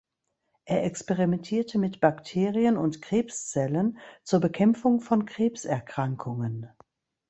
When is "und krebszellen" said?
2.75-3.99